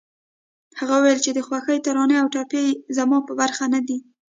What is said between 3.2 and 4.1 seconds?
په برخه نه دي